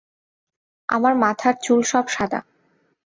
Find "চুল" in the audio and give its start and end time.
1.63-1.79